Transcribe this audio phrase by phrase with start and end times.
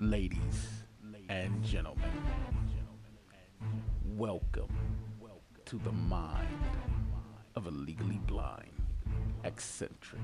[0.00, 0.84] ladies
[1.28, 2.04] and gentlemen,
[4.04, 4.68] welcome
[5.64, 6.46] to the mind
[7.56, 8.70] of a legally blind
[9.42, 10.20] eccentric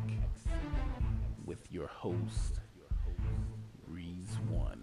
[1.44, 2.60] with your host,
[3.88, 4.80] Reese One.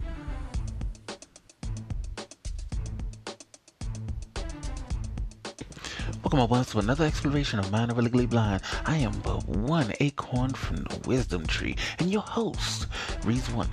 [6.22, 8.62] Welcome aboard to another exploration of Mind of a Legally Blind.
[8.84, 12.86] I am but one acorn from the wisdom tree and your host,
[13.24, 13.68] Reese One.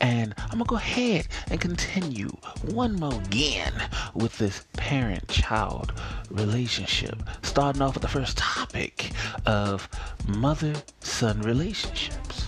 [0.00, 2.28] And I'm gonna go ahead and continue
[2.70, 3.72] one more again
[4.14, 5.92] with this parent-child
[6.30, 7.22] relationship.
[7.42, 9.10] Starting off with the first topic
[9.46, 9.88] of
[10.28, 12.46] mother-son relationships.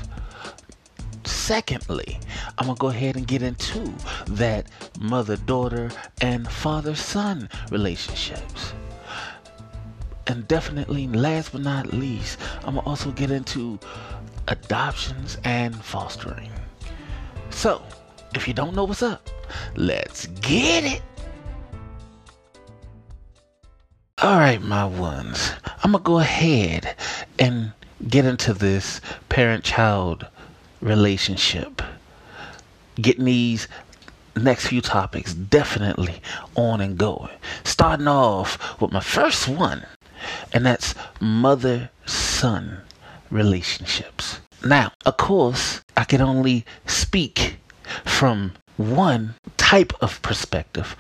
[1.25, 2.21] Secondly,
[2.59, 3.93] I'm gonna go ahead and get into
[4.27, 4.67] that
[5.01, 5.91] mother-daughter
[6.21, 8.73] and father-son relationships
[10.31, 13.81] and definitely last but not least, I'm gonna also get into
[14.47, 16.51] adoptions and fostering.
[17.51, 17.83] So,
[18.35, 19.29] if you don't know what's up,
[19.77, 21.03] let's get it.
[24.23, 26.95] All right, my ones, I'm gonna go ahead
[27.39, 27.73] and
[28.09, 30.27] get into this parent child
[30.81, 31.83] relationship.
[32.97, 33.67] Getting these
[34.37, 36.21] next few topics definitely
[36.55, 37.33] on and going.
[37.65, 39.87] Starting off with my first one
[40.53, 42.83] and that's mother son
[43.31, 44.41] relationships.
[44.65, 47.57] Now, of course, I can only speak
[48.07, 50.97] from one type of perspective,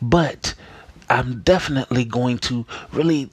[0.00, 0.54] but
[1.10, 3.30] I'm definitely going to really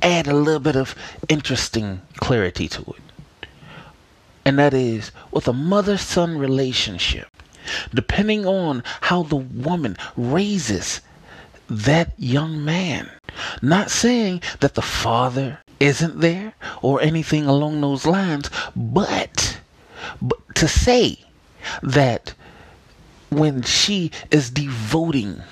[0.00, 0.94] add a little bit of
[1.28, 3.48] interesting clarity to it.
[4.46, 7.28] And that is with a mother son relationship,
[7.92, 11.02] depending on how the woman raises
[11.68, 13.10] that young man.
[13.60, 19.58] Not saying that the father isn't there or anything along those lines, but,
[20.20, 21.18] but to say
[21.82, 22.34] that
[23.30, 25.42] when she is devoting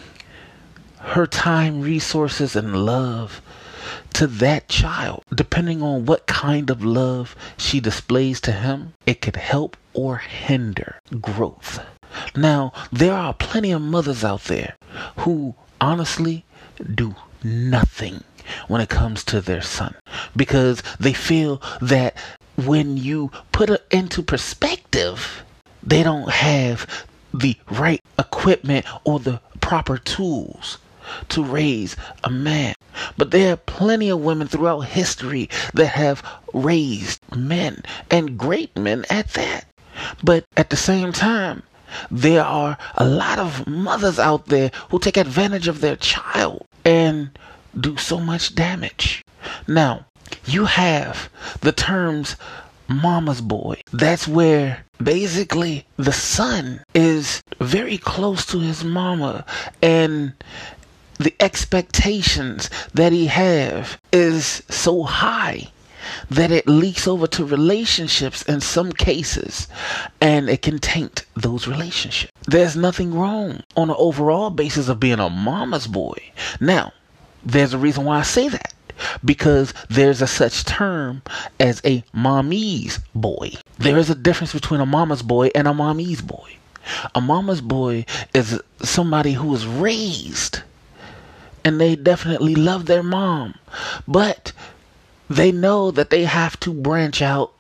[0.98, 3.42] her time, resources, and love
[4.14, 9.36] to that child, depending on what kind of love she displays to him, it could
[9.36, 11.80] help or hinder growth.
[12.36, 14.76] Now, there are plenty of mothers out there
[15.18, 16.44] who honestly
[16.94, 18.22] do nothing
[18.68, 19.94] when it comes to their son
[20.36, 22.16] because they feel that
[22.56, 25.44] when you put it into perspective,
[25.82, 30.78] they don't have the right equipment or the proper tools
[31.30, 32.74] to raise a man.
[33.16, 39.04] But there are plenty of women throughout history that have raised men and great men
[39.08, 39.66] at that.
[40.22, 41.62] But at the same time,
[42.10, 47.30] there are a lot of mothers out there who take advantage of their child and
[47.78, 49.24] do so much damage.
[49.66, 50.06] Now,
[50.44, 51.30] you have
[51.60, 52.36] the terms
[52.88, 53.80] mama's boy.
[53.92, 59.44] That's where basically the son is very close to his mama
[59.80, 60.32] and
[61.18, 65.68] the expectations that he have is so high
[66.30, 69.68] that it leaks over to relationships in some cases
[70.20, 72.32] and it can taint those relationships.
[72.46, 76.18] There's nothing wrong on an overall basis of being a mama's boy.
[76.60, 76.92] Now,
[77.44, 78.72] there's a reason why I say that.
[79.24, 81.22] Because there's a such term
[81.58, 83.52] as a mommy's boy.
[83.78, 86.56] There is a difference between a mama's boy and a mommy's boy.
[87.14, 88.04] A mama's boy
[88.34, 90.62] is somebody who is raised
[91.64, 93.54] and they definitely love their mom.
[94.06, 94.52] But
[95.30, 97.52] they know that they have to branch out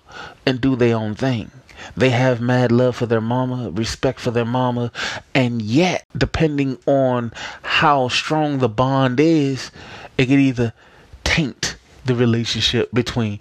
[0.44, 1.50] and do their own thing.
[1.96, 4.92] They have mad love for their mama, respect for their mama,
[5.34, 7.32] and yet, depending on
[7.62, 9.72] how strong the bond is,
[10.16, 10.72] it could either
[11.32, 13.40] taint the relationship between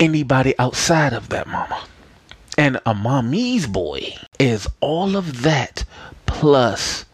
[0.00, 1.84] anybody outside of that mama.
[2.56, 5.84] And a mommy's boy is all of that
[6.24, 7.04] plus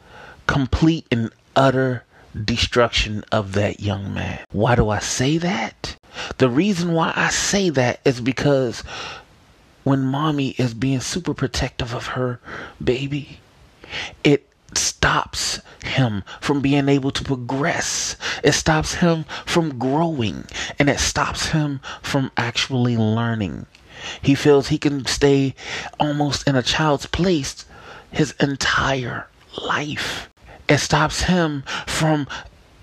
[0.47, 2.05] complete and utter
[2.45, 4.39] destruction of that young man.
[4.53, 5.97] Why do I say that?
[6.39, 8.85] The reason why I say that is because
[9.83, 12.39] when mommy is being super protective of her
[12.83, 13.41] baby,
[14.23, 14.49] it
[14.79, 18.17] stops him from being able to progress.
[18.43, 20.45] It stops him from growing
[20.79, 23.67] and it stops him from actually learning.
[24.21, 25.55] He feels he can stay
[26.01, 27.65] almost in a child's place
[28.11, 29.29] his entire
[29.61, 30.29] life.
[30.69, 32.27] It stops him from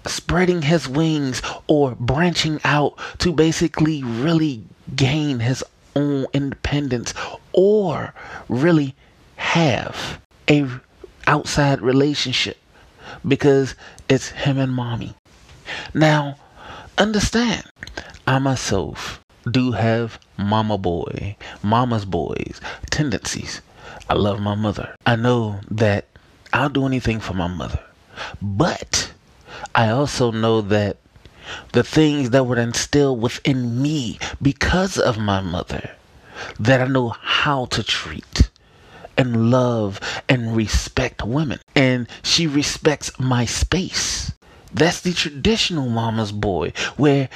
[0.06, 4.63] spreading his wings or branching out to basically really
[4.95, 5.63] gain his
[5.95, 7.13] own independence
[7.53, 8.13] or
[8.47, 8.95] really
[9.36, 10.68] have a
[11.29, 12.57] outside relationship
[13.25, 13.75] because
[14.09, 15.13] it's him and mommy.
[15.93, 16.37] Now,
[16.97, 17.63] understand,
[18.25, 22.59] I myself do have mama boy, mama's boys
[22.89, 23.61] tendencies.
[24.09, 24.95] I love my mother.
[25.05, 26.05] I know that
[26.51, 27.79] I'll do anything for my mother.
[28.41, 29.11] But
[29.75, 30.97] I also know that
[31.73, 35.91] the things that were instilled within me because of my mother,
[36.59, 38.49] that I know how to treat
[39.19, 40.00] and love
[40.30, 41.60] and respect women.
[41.75, 44.31] And she respects my space.
[44.74, 47.27] That's the traditional mama's boy, where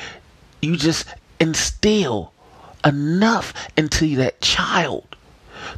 [0.62, 1.06] you just
[1.42, 2.32] instill
[2.86, 5.18] enough into that child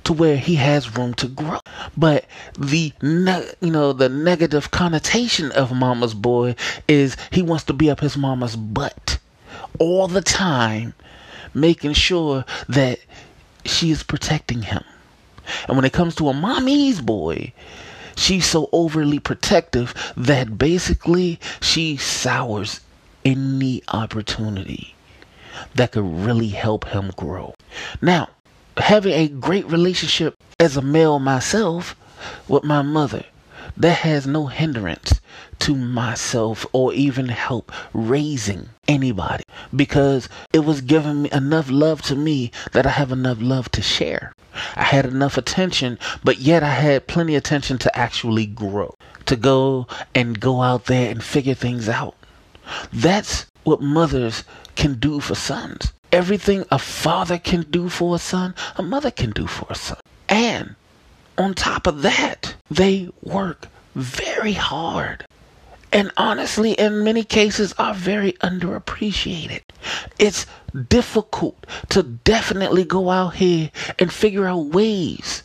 [0.04, 1.60] to where he has room to grow.
[1.98, 2.26] But
[2.58, 6.56] the ne- you know the negative connotation of mama's boy
[6.88, 9.18] is he wants to be up his mama's butt
[9.80, 10.94] all the time,
[11.56, 13.00] making sure that
[13.66, 14.84] she is protecting him.
[15.68, 17.54] And when it comes to a mommy's boy,
[18.16, 22.82] she's so overly protective that basically she sours
[23.24, 24.96] any opportunity
[25.76, 27.54] that could really help him grow.
[28.02, 28.30] Now,
[28.78, 31.96] having a great relationship as a male myself
[32.48, 33.26] with my mother,
[33.78, 35.20] that has no hindrance
[35.60, 39.44] to myself or even help raising anybody
[39.76, 43.82] because it was giving me enough love to me that I have enough love to
[43.82, 44.34] share.
[44.76, 48.96] I had enough attention, but yet I had plenty of attention to actually grow,
[49.26, 52.16] to go and go out there and figure things out.
[52.94, 54.44] That's what mothers
[54.76, 55.92] can do for sons.
[56.12, 59.98] Everything a father can do for a son, a mother can do for a son.
[61.38, 65.26] On top of that, they work very hard.
[65.92, 69.62] And honestly, in many cases, are very underappreciated.
[70.20, 70.46] It's
[70.90, 75.44] difficult to definitely go out here and figure out ways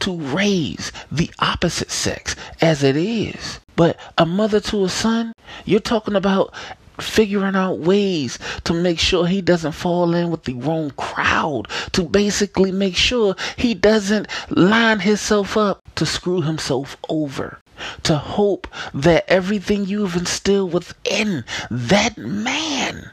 [0.00, 3.60] to raise the opposite sex as it is.
[3.76, 5.32] But a mother to a son,
[5.64, 6.54] you're talking about
[7.00, 12.02] figuring out ways to make sure he doesn't fall in with the wrong crowd, to
[12.02, 17.58] basically make sure he doesn't line himself up to screw himself over,
[18.02, 23.10] to hope that everything you've instilled within that man.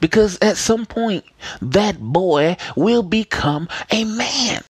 [0.00, 1.24] Because at some point,
[1.60, 4.62] that boy will become a man.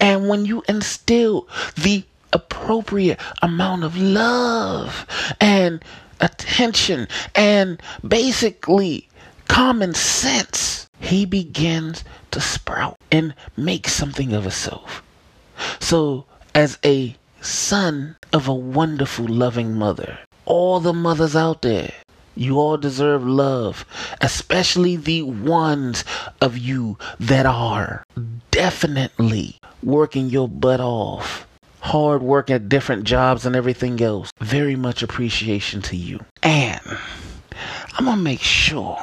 [0.00, 5.06] And when you instill the appropriate amount of love
[5.40, 5.82] and
[6.20, 9.08] attention and basically
[9.48, 15.02] common sense, he begins to sprout and make something of himself.
[15.80, 16.24] So,
[16.54, 21.92] as a son of a wonderful, loving mother, all the mothers out there,
[22.34, 23.84] you all deserve love,
[24.20, 26.04] especially the ones
[26.40, 28.04] of you that are
[28.50, 31.46] definitely working your butt off
[31.84, 34.30] hard work at different jobs and everything else.
[34.40, 36.18] Very much appreciation to you.
[36.42, 36.80] And
[37.98, 38.98] I'm going to make sure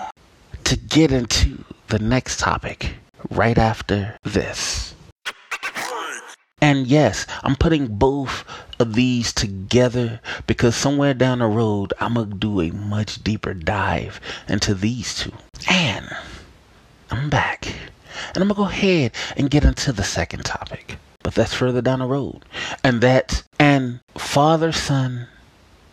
[0.63, 2.95] to get into the next topic
[3.29, 4.95] right after this.
[6.59, 8.45] And yes, I'm putting both
[8.79, 13.53] of these together because somewhere down the road, I'm going to do a much deeper
[13.53, 15.33] dive into these two.
[15.69, 16.09] And
[17.11, 17.67] I'm back.
[18.33, 21.81] And I'm going to go ahead and get into the second topic but that's further
[21.81, 22.44] down the road.
[22.83, 25.27] And that and father son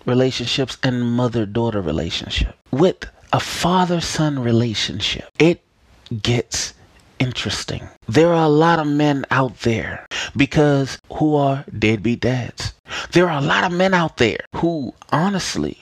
[0.07, 2.57] relationships and mother daughter relationship.
[2.71, 5.63] With a father son relationship, it
[6.23, 6.75] gets
[7.19, 7.87] interesting.
[8.07, 12.73] There are a lot of men out there because who are deadbeat dads.
[13.13, 15.79] There are a lot of men out there who honestly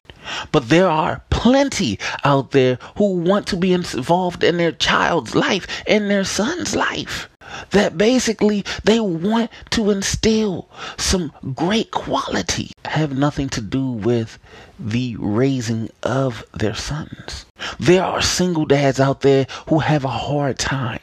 [0.50, 5.66] but there are plenty out there who want to be involved in their child's life,
[5.86, 7.28] in their son's life
[7.70, 14.38] that basically they want to instill some great quality have nothing to do with
[14.78, 17.46] the raising of their sons.
[17.78, 21.00] There are single dads out there who have a hard time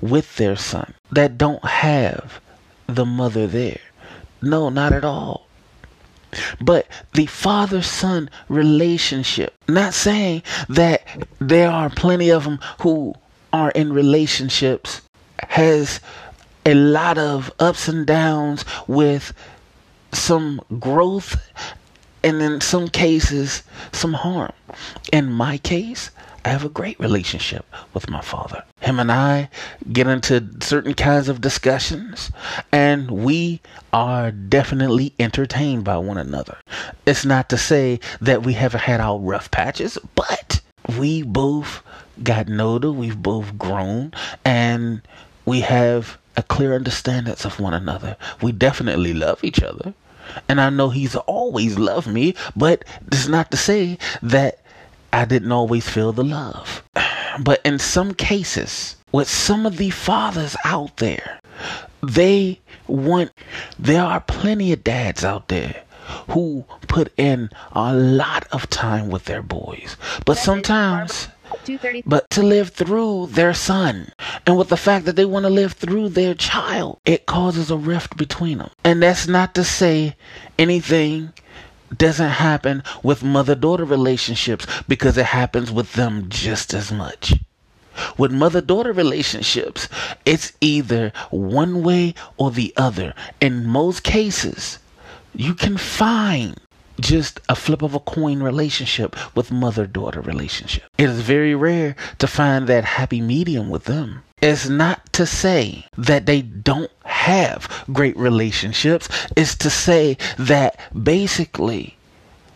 [0.00, 2.40] with their son that don't have
[2.86, 3.80] the mother there.
[4.42, 5.46] No, not at all.
[6.60, 11.02] But the father son relationship, not saying that
[11.38, 13.14] there are plenty of them who
[13.52, 15.00] are in relationships
[15.48, 16.00] has
[16.66, 19.32] a lot of ups and downs with
[20.12, 21.36] some growth
[22.22, 24.52] and in some cases some harm.
[25.12, 26.10] In my case,
[26.44, 28.64] I have a great relationship with my father.
[28.80, 29.48] Him and I
[29.90, 32.30] get into certain kinds of discussions,
[32.70, 33.62] and we
[33.94, 36.58] are definitely entertained by one another.
[37.06, 40.60] It's not to say that we haven't had our rough patches, but
[40.98, 41.82] we both
[42.22, 44.12] got older, we've both grown,
[44.44, 45.00] and
[45.44, 48.16] we have a clear understanding of one another.
[48.42, 49.94] We definitely love each other.
[50.48, 54.58] And I know he's always loved me, but it's not to say that
[55.12, 56.82] I didn't always feel the love.
[57.40, 61.40] But in some cases, with some of the fathers out there,
[62.00, 63.32] they want,
[63.76, 65.82] there are plenty of dads out there
[66.30, 69.96] who put in a lot of time with their boys.
[70.24, 71.26] But sometimes,
[72.06, 74.12] but to live through their son
[74.46, 77.76] and with the fact that they want to live through their child, it causes a
[77.76, 78.70] rift between them.
[78.84, 80.16] And that's not to say
[80.58, 81.32] anything
[81.96, 87.34] doesn't happen with mother daughter relationships because it happens with them just as much.
[88.18, 89.88] With mother daughter relationships,
[90.24, 93.14] it's either one way or the other.
[93.40, 94.78] In most cases,
[95.34, 96.58] you can find
[97.00, 100.84] just a flip of a coin relationship with mother daughter relationship.
[100.98, 104.22] It is very rare to find that happy medium with them.
[104.40, 109.08] It's not to say that they don't have great relationships.
[109.36, 111.96] It's to say that basically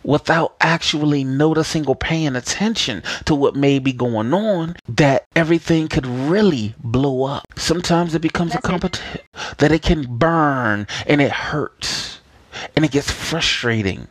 [0.03, 6.05] without actually noticing or paying attention to what may be going on, that everything could
[6.05, 7.45] really blow up.
[7.57, 9.21] Sometimes it becomes That's a competition
[9.57, 12.21] that it can burn and it hurts
[12.75, 14.07] and it gets frustrating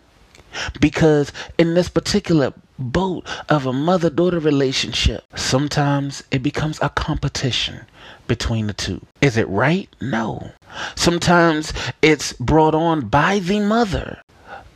[0.81, 7.81] because in this particular boat of a mother daughter relationship, sometimes it becomes a competition
[8.27, 9.01] between the two.
[9.21, 9.89] Is it right?
[10.01, 10.53] No.
[10.95, 14.21] Sometimes it's brought on by the mother.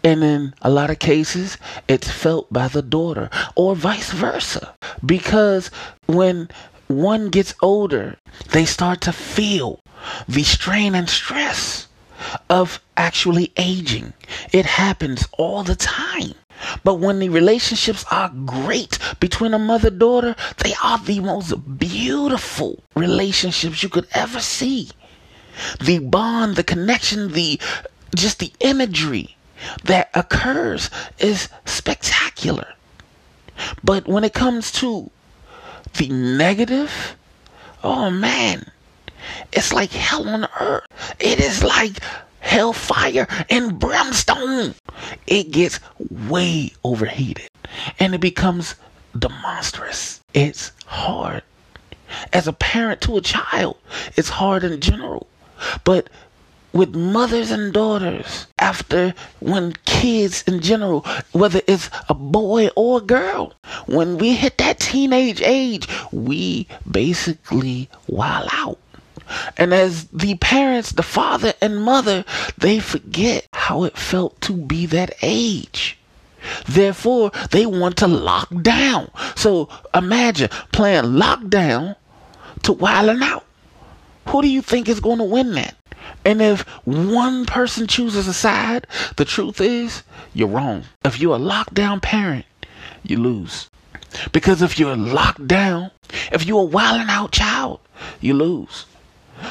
[0.04, 4.74] And in a lot of cases, it's felt by the daughter or vice versa.
[5.06, 5.70] Because
[6.06, 6.48] when
[6.88, 8.16] one gets older,
[8.50, 9.78] they start to feel
[10.28, 11.86] the strain and stress
[12.48, 14.12] of actually aging.
[14.52, 16.34] It happens all the time.
[16.84, 22.82] But when the relationships are great between a mother daughter, they are the most beautiful
[22.94, 24.90] relationships you could ever see.
[25.80, 27.60] The bond, the connection, the
[28.14, 29.36] just the imagery
[29.84, 32.74] that occurs is spectacular.
[33.82, 35.10] But when it comes to
[35.96, 37.16] the negative,
[37.82, 38.70] oh man,
[39.52, 40.84] it's like hell on earth.
[41.18, 41.98] It is like
[42.40, 44.74] hellfire and brimstone.
[45.26, 47.48] It gets way overheated
[47.98, 48.74] and it becomes
[49.18, 50.20] demonstrous.
[50.34, 51.42] It's hard.
[52.32, 53.76] As a parent to a child,
[54.16, 55.26] it's hard in general.
[55.84, 56.10] But
[56.72, 61.00] with mothers and daughters, after when kids in general,
[61.32, 63.52] whether it's a boy or a girl,
[63.86, 68.78] when we hit that teenage age, we basically wild out.
[69.56, 72.24] And as the parents, the father and mother,
[72.58, 75.98] they forget how it felt to be that age.
[76.66, 79.10] Therefore, they want to lock down.
[79.36, 81.96] So imagine playing lockdown
[82.62, 83.44] to wilding out.
[84.28, 85.76] Who do you think is going to win that?
[86.24, 88.86] And if one person chooses a side,
[89.16, 90.02] the truth is
[90.34, 90.84] you're wrong.
[91.04, 92.44] If you're a lockdown parent,
[93.02, 93.68] you lose.
[94.32, 95.90] Because if you're locked down,
[96.30, 97.80] if you're a wilding out child,
[98.20, 98.86] you lose.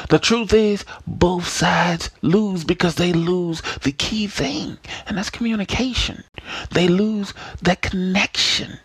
[0.10, 6.24] The truth is, both sides lose because they lose the key thing, and that's communication.
[6.72, 8.80] They lose that connection.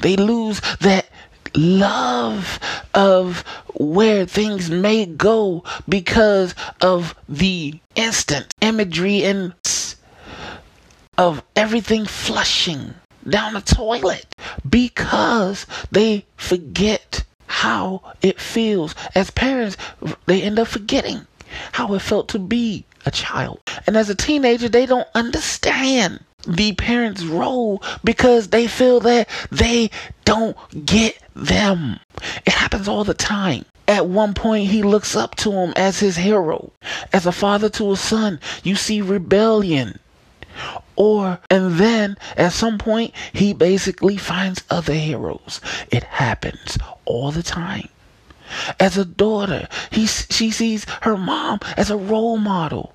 [0.00, 1.08] They lose that
[1.54, 2.58] love
[2.94, 3.40] of
[3.74, 9.54] where things may go because of the instant imagery and
[11.18, 12.94] of everything flushing
[13.28, 14.26] down the toilet
[14.68, 18.94] because they forget how it feels.
[19.14, 19.76] As parents,
[20.26, 21.26] they end up forgetting
[21.72, 23.60] how it felt to be a child.
[23.86, 29.90] And as a teenager, they don't understand the parent's role because they feel that they
[30.24, 31.98] don't get them.
[32.44, 33.64] It happens all the time.
[33.88, 36.72] At one point, he looks up to him as his hero.
[37.12, 39.98] As a father to a son, you see rebellion.
[40.96, 45.60] Or, and then at some point, he basically finds other heroes.
[45.90, 47.88] It happens all the time.
[48.80, 52.94] As a daughter, he, she sees her mom as a role model.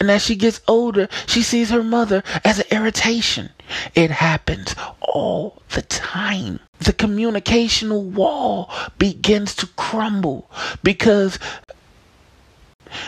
[0.00, 3.50] And as she gets older, she sees her mother as an irritation.
[3.94, 6.60] It happens all the time.
[6.80, 10.50] The communicational wall begins to crumble
[10.82, 11.38] because,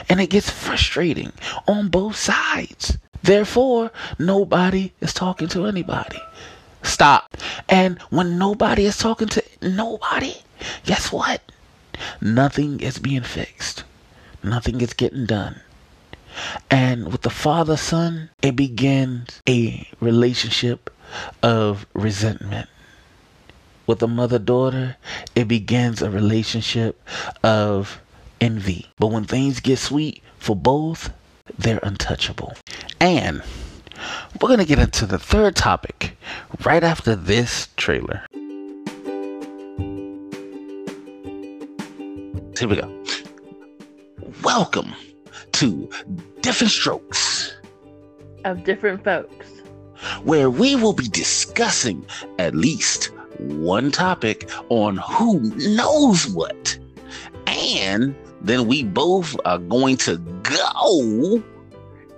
[0.09, 1.33] and it gets frustrating
[1.67, 2.99] on both sides.
[3.23, 6.19] Therefore, nobody is talking to anybody.
[6.83, 7.37] Stop.
[7.69, 10.35] And when nobody is talking to nobody,
[10.85, 11.43] guess what?
[12.21, 13.85] Nothing is being fixed.
[14.43, 15.61] Nothing is getting done.
[16.71, 20.91] And with the father son, it begins a relationship
[21.43, 22.69] of resentment.
[23.87, 24.97] With the mother daughter,
[25.35, 27.03] it begins a relationship
[27.43, 28.01] of
[28.41, 28.87] envy.
[28.99, 31.13] But when things get sweet for both,
[31.59, 32.55] they're untouchable.
[33.01, 33.43] And
[34.41, 36.17] we're going to get into the third topic
[36.65, 38.23] right after this trailer.
[42.59, 43.05] Here we go.
[44.43, 44.95] Welcome
[45.53, 45.89] to
[46.41, 47.55] Different Strokes
[48.45, 49.47] of different folks.
[50.25, 52.05] where we will be discussing
[52.39, 56.79] at least one topic on who knows what.
[57.47, 61.43] And then we both are going to go.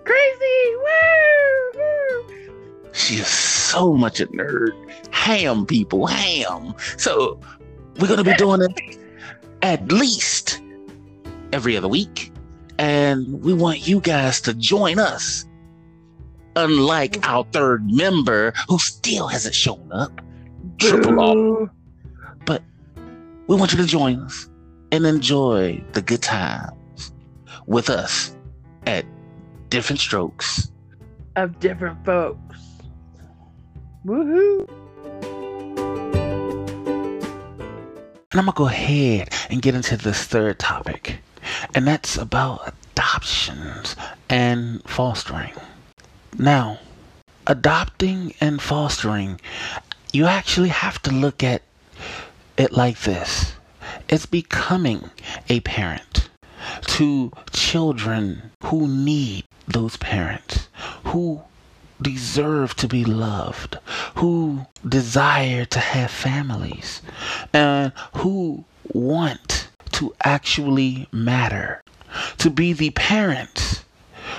[0.04, 0.76] Crazy!
[0.76, 1.72] Woo!
[1.74, 2.92] Woo!
[2.92, 4.72] She is so much a nerd.
[5.12, 6.74] Ham, people, ham.
[6.96, 7.40] So
[7.98, 8.98] we're going to be doing it
[9.62, 10.60] at least
[11.52, 12.32] every other week.
[12.78, 15.44] And we want you guys to join us.
[16.54, 20.20] Unlike our third member who still hasn't shown up,
[20.78, 21.34] Triple R.
[21.34, 21.70] Boo.
[23.48, 24.48] We want you to join us
[24.92, 27.12] and enjoy the good times
[27.66, 28.36] with us
[28.86, 29.06] at
[29.70, 30.70] Different Strokes.
[31.34, 32.58] Of different folks.
[34.04, 34.68] Woohoo!
[38.30, 41.20] And I'm to go ahead and get into this third topic,
[41.74, 43.96] and that's about adoptions
[44.28, 45.52] and fostering.
[46.38, 46.78] Now,
[47.46, 49.40] adopting and fostering,
[50.12, 51.62] you actually have to look at
[52.58, 53.54] it like this
[54.08, 55.10] it's becoming
[55.48, 56.28] a parent
[56.82, 60.68] to children who need those parents,
[61.04, 61.42] who
[62.00, 63.78] deserve to be loved,
[64.16, 67.02] who desire to have families,
[67.52, 71.82] and who want to actually matter,
[72.38, 73.84] to be the parents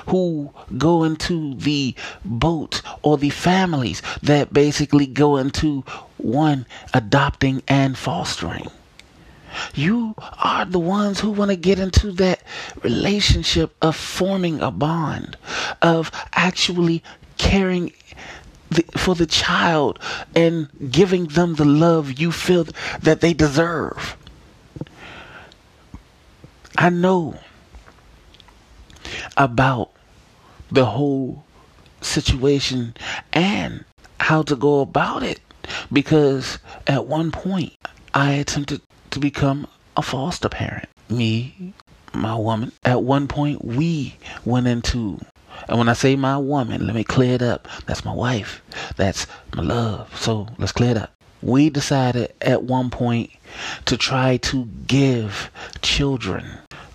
[0.08, 1.96] who go into the
[2.26, 5.84] boat or the families that basically go into
[6.18, 8.68] one adopting and fostering.
[9.74, 12.42] You are the ones who want to get into that
[12.82, 15.38] relationship of forming a bond,
[15.82, 17.04] of actually
[17.38, 17.92] caring
[18.70, 20.00] the, for the child
[20.36, 22.66] and giving them the love you feel
[23.02, 24.18] that they deserve.
[26.78, 27.40] I know
[29.38, 29.92] about
[30.72, 31.44] the whole
[32.02, 32.96] situation
[33.32, 33.86] and
[34.20, 35.40] how to go about it
[35.92, 37.74] because at one point
[38.14, 38.82] I attempted
[39.14, 40.90] to become a foster parent.
[41.10, 41.74] Me,
[42.14, 42.72] my woman.
[42.84, 45.20] At one point we went into
[45.68, 47.68] and when I say my woman, let me clear it up.
[47.86, 48.64] That's my wife.
[48.98, 50.18] That's my love.
[50.20, 51.14] So let's clear it up.
[51.44, 53.30] We decided at one point
[53.86, 56.46] to try to give children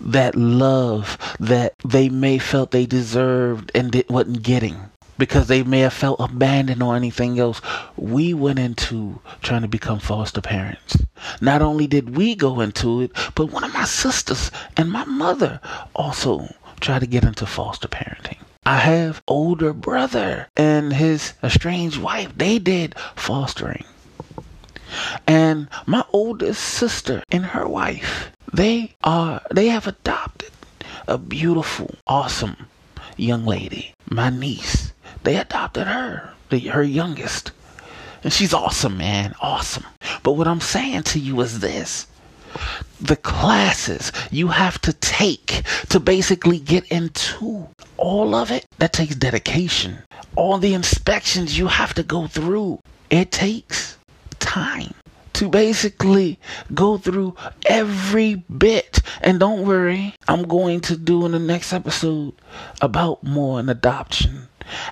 [0.01, 4.88] that love that they may felt they deserved and did, wasn't getting
[5.19, 7.61] because they may have felt abandoned or anything else.
[7.95, 10.97] We went into trying to become foster parents.
[11.41, 15.59] Not only did we go into it, but one of my sisters and my mother
[15.93, 18.37] also tried to get into foster parenting.
[18.65, 22.31] I have older brother and his estranged wife.
[22.35, 23.83] They did fostering.
[25.27, 30.51] And my oldest sister and her wife, they are they have adopted
[31.07, 32.67] a beautiful, awesome
[33.17, 34.88] young lady, my niece.
[35.23, 37.51] They adopted her, the, her youngest.
[38.23, 39.35] And she's awesome, man.
[39.41, 39.85] Awesome.
[40.23, 42.07] But what I'm saying to you is this
[42.99, 49.15] the classes you have to take to basically get into all of it, that takes
[49.15, 49.99] dedication.
[50.35, 52.79] All the inspections you have to go through,
[53.09, 53.97] it takes
[54.39, 54.93] time
[55.33, 56.39] to basically
[56.73, 59.01] go through every bit.
[59.21, 62.33] And don't worry, I'm going to do in the next episode
[62.81, 64.48] about more in adoption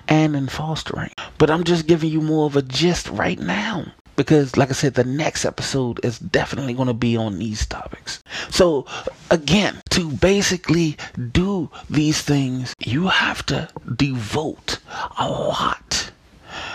[0.08, 1.10] and in fostering.
[1.38, 3.86] But I'm just giving you more of a gist right now.
[4.16, 8.20] Because, like I said, the next episode is definitely going to be on these topics.
[8.50, 8.84] So,
[9.30, 10.96] again, to basically
[11.30, 14.80] do these things, you have to devote
[15.18, 16.10] a lot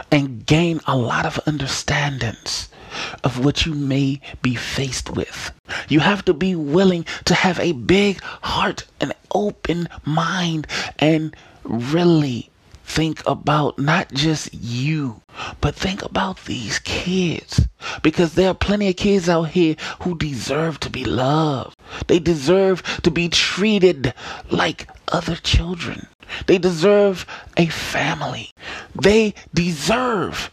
[0.10, 2.70] and gain a lot of understandings
[3.24, 5.52] of what you may be faced with.
[5.90, 10.68] You have to be willing to have a big heart, an open mind,
[11.00, 12.50] and really
[12.84, 15.22] think about not just you,
[15.62, 17.68] but think about these kids.
[18.02, 21.78] Because there are plenty of kids out here who deserve to be loved.
[22.08, 24.14] They deserve to be treated
[24.52, 26.08] like other children.
[26.48, 27.26] They deserve
[27.58, 28.52] a family.
[28.96, 30.52] They deserve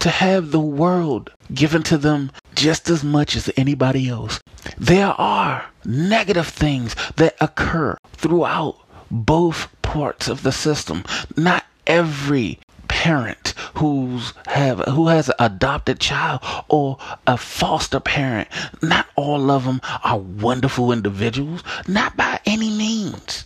[0.00, 4.40] to have the world given to them just as much as anybody else.
[4.78, 8.76] There are negative things that occur throughout
[9.14, 11.04] both parts of the system.
[11.36, 18.48] Not every parent who's have who has an adopted child or a foster parent.
[18.82, 21.62] Not all of them are wonderful individuals.
[21.86, 23.44] Not by any means.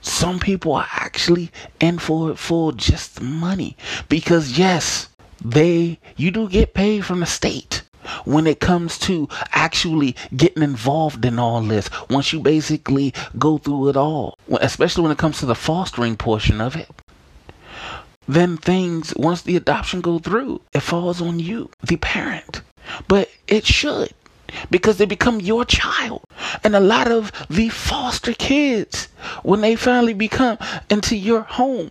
[0.00, 3.76] Some people are actually in for it for just money
[4.08, 5.08] because yes
[5.44, 7.82] they you do get paid from the state
[8.24, 13.88] when it comes to actually getting involved in all this, once you basically go through
[13.88, 16.90] it all, especially when it comes to the fostering portion of it,
[18.28, 22.62] then things, once the adoption go through, it falls on you, the parent.
[23.08, 24.12] But it should
[24.70, 26.22] because they become your child.
[26.62, 29.08] And a lot of the foster kids,
[29.42, 30.58] when they finally become
[30.90, 31.90] into your home,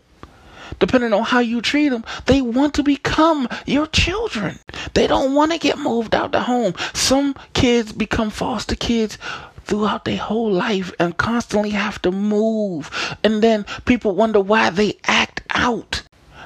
[0.82, 4.60] depending on how you treat them, they want to become your children.
[4.94, 6.74] They don't want to get moved out the home.
[6.94, 9.18] Some kids become foster kids
[9.64, 13.16] throughout their whole life and constantly have to move.
[13.24, 16.02] And then people wonder why they act out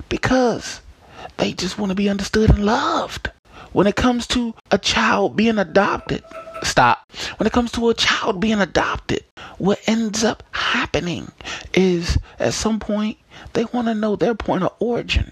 [0.10, 0.82] because
[1.38, 3.32] they just want to be understood and loved.
[3.72, 6.24] When it comes to a child being adopted,
[6.66, 7.04] stop.
[7.38, 9.24] When it comes to a child being adopted,
[9.58, 11.32] what ends up happening
[11.74, 13.18] is at some point
[13.54, 15.32] they want to know their point of origin.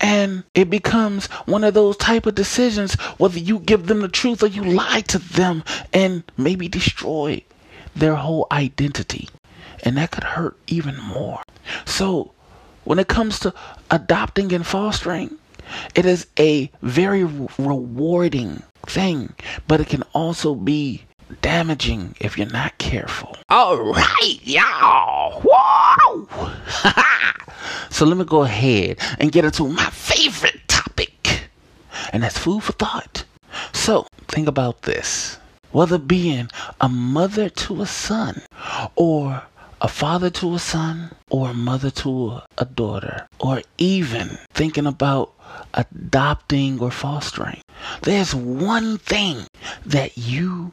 [0.00, 4.42] And it becomes one of those type of decisions whether you give them the truth
[4.42, 7.42] or you lie to them and maybe destroy
[7.94, 9.28] their whole identity.
[9.84, 11.42] And that could hurt even more.
[11.84, 12.32] So,
[12.84, 13.54] when it comes to
[13.90, 15.36] adopting and fostering,
[15.94, 19.34] it is a very rewarding thing,
[19.66, 21.04] but it can also be
[21.42, 23.36] damaging if you're not careful.
[23.48, 25.42] All right, y'all.
[25.44, 26.28] Whoa!
[27.90, 31.48] so let me go ahead and get into my favorite topic,
[32.12, 33.24] and that's food for thought.
[33.72, 35.38] So think about this.
[35.72, 36.48] Whether being
[36.80, 38.42] a mother to a son
[38.96, 39.42] or
[39.80, 45.32] a father to a son or a mother to a daughter, or even thinking about
[45.74, 47.60] adopting or fostering.
[48.02, 49.46] There's one thing
[49.86, 50.72] that you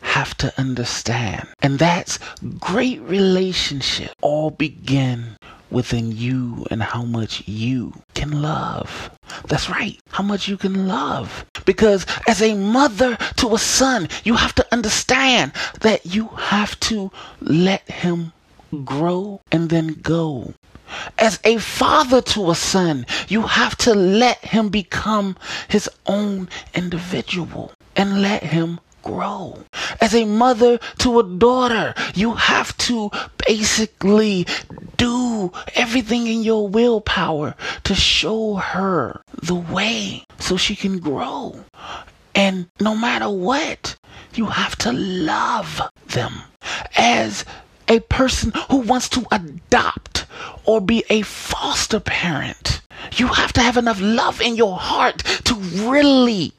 [0.00, 2.18] have to understand, and that's
[2.58, 5.36] great relationship all begin
[5.70, 9.10] within you and how much you can love.
[9.48, 11.44] That's right, how much you can love.
[11.66, 17.10] Because as a mother to a son, you have to understand that you have to
[17.40, 18.32] let him
[18.84, 20.54] grow and then go.
[21.18, 25.36] As a father to a son, you have to let him become
[25.68, 29.64] his own individual and let him grow.
[30.00, 33.10] As a mother to a daughter, you have to
[33.46, 34.46] basically
[34.96, 37.54] do everything in your willpower
[37.84, 41.64] to show her the way so she can grow.
[42.34, 43.96] And no matter what,
[44.34, 46.32] you have to love them.
[46.96, 47.44] As
[47.88, 50.26] a person who wants to adopt
[50.64, 52.80] or be a foster parent.
[53.16, 56.52] You have to have enough love in your heart to really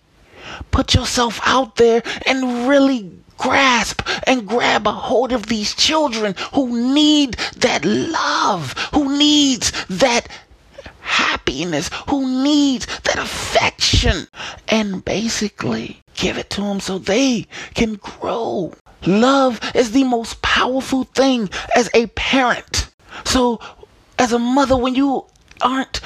[0.72, 6.94] put yourself out there and really grasp and grab a hold of these children who
[6.94, 10.28] need that love, who needs that
[11.02, 14.28] happiness, who needs that affection,
[14.68, 18.74] and basically give it to them so they can grow.
[19.06, 22.90] Love is the most powerful thing as a parent.
[23.26, 23.60] So,
[24.18, 25.26] as a mother, when you
[25.62, 26.02] aren't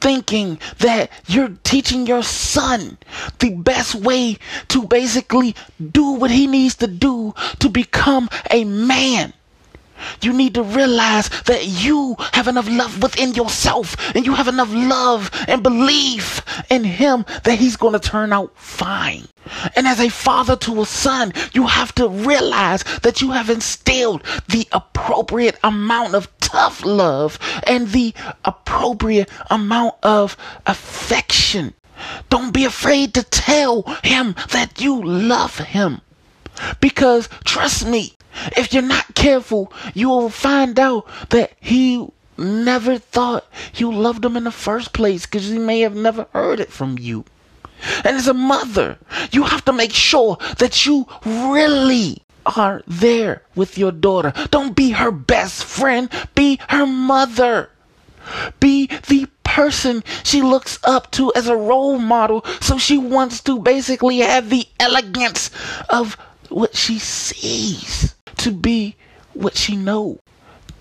[0.00, 2.98] thinking that you're teaching your son
[3.38, 5.54] the best way to basically
[5.90, 9.32] do what he needs to do to become a man,
[10.22, 14.72] you need to realize that you have enough love within yourself and you have enough
[14.72, 19.26] love and belief in him that he's going to turn out fine.
[19.76, 24.22] And as a father to a son, you have to realize that you have instilled
[24.48, 31.74] the appropriate amount of tough love and the appropriate amount of affection.
[32.28, 36.00] Don't be afraid to tell him that you love him.
[36.80, 38.14] Because trust me,
[38.56, 42.06] if you're not careful, you will find out that he
[42.38, 46.60] never thought you loved him in the first place because he may have never heard
[46.60, 47.24] it from you.
[48.04, 48.98] And as a mother,
[49.32, 54.32] you have to make sure that you really are there with your daughter.
[54.50, 57.70] Don't be her best friend, be her mother.
[58.60, 63.58] Be the person she looks up to as a role model, so she wants to
[63.58, 65.50] basically have the elegance
[65.88, 66.16] of
[66.50, 68.96] what she sees to be
[69.34, 70.18] what she knows.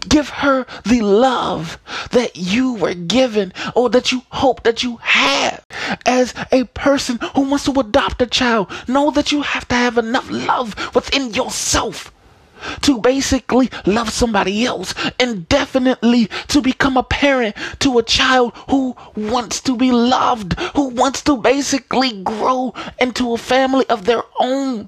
[0.08, 1.80] Give her the love
[2.12, 5.66] that you were given or that you hope that you have.
[6.06, 9.98] As a person who wants to adopt a child, know that you have to have
[9.98, 12.12] enough love within yourself
[12.82, 18.96] to basically love somebody else and definitely to become a parent to a child who
[19.16, 24.88] wants to be loved, who wants to basically grow into a family of their own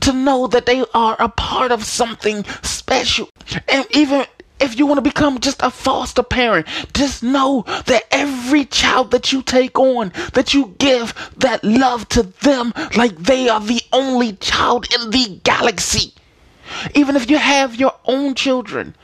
[0.00, 3.28] to know that they are a part of something special.
[3.68, 4.24] And even
[4.60, 9.32] if you want to become just a foster parent, just know that every child that
[9.32, 14.34] you take on, that you give that love to them like they are the only
[14.34, 16.12] child in the galaxy.
[16.94, 18.94] Even if you have your own children,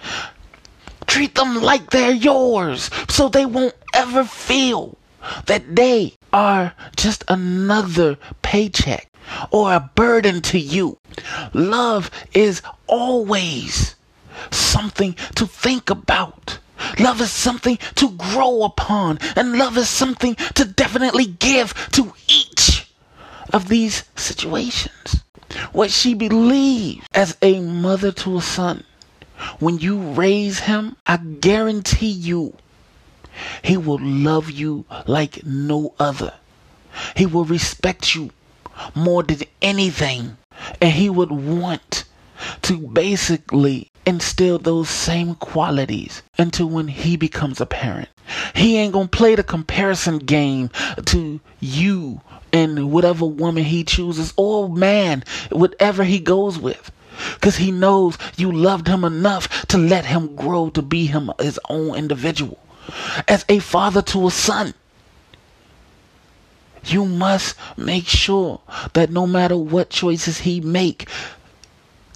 [1.06, 4.96] treat them like they're yours so they won't ever feel
[5.46, 9.10] that they are just another paycheck
[9.50, 10.98] or a burden to you.
[11.52, 13.94] Love is always
[14.50, 16.58] something to think about.
[16.98, 22.92] Love is something to grow upon, and love is something to definitely give to each
[23.52, 25.22] of these situations.
[25.72, 28.84] What she believes as a mother to a son,
[29.58, 32.54] when you raise him, I guarantee you,
[33.62, 36.34] he will love you like no other.
[37.16, 38.30] He will respect you
[38.94, 40.36] more than anything.
[40.80, 42.04] And he would want
[42.62, 48.08] to basically instill those same qualities into when he becomes a parent.
[48.54, 50.70] He ain't gonna play the comparison game
[51.06, 52.20] to you
[52.52, 56.90] and whatever woman he chooses or man, whatever he goes with.
[57.34, 61.58] Because he knows you loved him enough to let him grow to be him his
[61.68, 62.58] own individual.
[63.26, 64.74] As a father to a son,
[66.92, 68.60] you must make sure
[68.92, 71.08] that no matter what choices he make,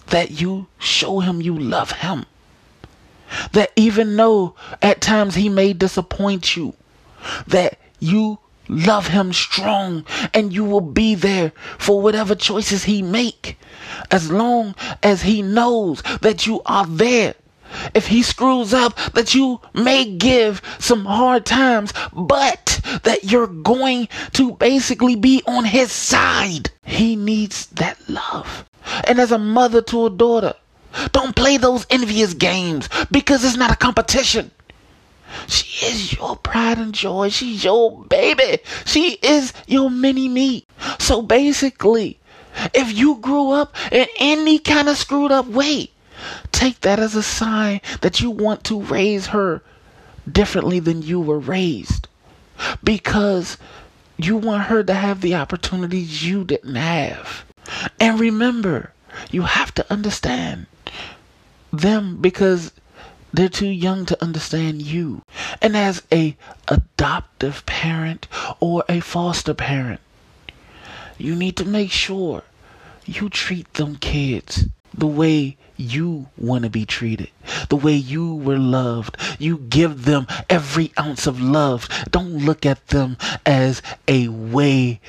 [0.07, 2.25] that you show him you love him.
[3.53, 6.73] That even though at times he may disappoint you,
[7.47, 13.57] that you love him strong and you will be there for whatever choices he make
[14.09, 17.35] as long as he knows that you are there
[17.93, 24.07] if he screws up that you may give some hard times but that you're going
[24.33, 28.65] to basically be on his side he needs that love
[29.05, 30.53] and as a mother to a daughter
[31.11, 34.51] don't play those envious games because it's not a competition
[35.47, 37.29] she is your pride and joy.
[37.29, 38.59] She's your baby.
[38.85, 40.65] She is your mini me.
[40.99, 42.19] So basically,
[42.73, 45.90] if you grew up in any kind of screwed up way,
[46.61, 49.63] take that as a sign that you want to raise her
[50.31, 52.07] differently than you were raised.
[52.83, 53.57] Because
[54.17, 57.45] you want her to have the opportunities you didn't have.
[57.99, 58.93] And remember,
[59.31, 60.67] you have to understand
[61.73, 62.71] them because
[63.33, 65.23] they're too young to understand you.
[65.63, 68.27] And as a adoptive parent
[68.59, 70.01] or a foster parent,
[71.17, 72.43] you need to make sure
[73.07, 77.29] you treat them kids the way you want to be treated,
[77.69, 79.17] the way you were loved.
[79.39, 81.89] You give them every ounce of love.
[82.11, 84.99] Don't look at them as a way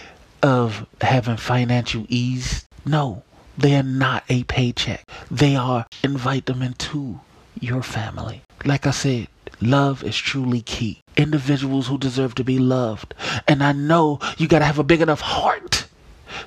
[0.43, 2.67] of having financial ease.
[2.85, 3.23] No,
[3.57, 5.09] they are not a paycheck.
[5.31, 7.21] They are invite them into
[7.61, 8.43] your family.
[8.65, 9.29] Like I said,
[9.61, 11.01] love is truly key.
[11.17, 13.15] Individuals who deserve to be loved.
[13.47, 15.82] And I know you got to have a big enough heart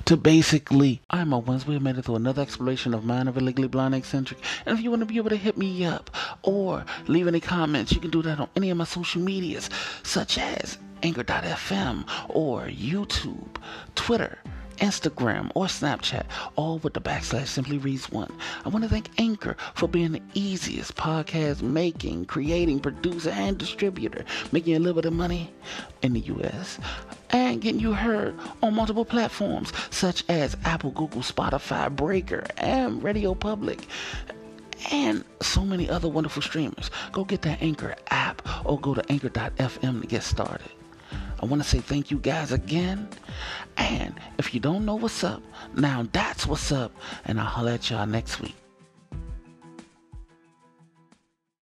[0.06, 1.02] to basically.
[1.10, 3.68] I'm a once we have made it through another exploration of Mind of a Legally
[3.68, 4.38] Blind Eccentric.
[4.64, 6.10] And if you want to be able to hit me up
[6.42, 9.68] or leave any comments, you can do that on any of my social medias,
[10.04, 13.56] such as Anchor.fm or YouTube,
[13.96, 14.38] Twitter,
[14.76, 18.32] Instagram, or Snapchat, all with the backslash simply reads one.
[18.64, 24.24] I want to thank Anchor for being the easiest podcast making, creating, producer, and distributor,
[24.52, 25.52] making a little bit of money
[26.02, 26.78] in the US
[27.30, 33.34] and getting you heard on multiple platforms such as Apple, Google, Spotify, Breaker, and Radio
[33.34, 33.86] Public
[34.92, 36.90] and so many other wonderful streamers.
[37.12, 40.70] Go get that Anchor app or go to anchor.fm to get started.
[41.40, 43.08] I want to say thank you guys again.
[43.76, 45.42] And if you don't know what's up,
[45.74, 46.92] now that's what's up.
[47.24, 48.54] And I'll holler at y'all next week.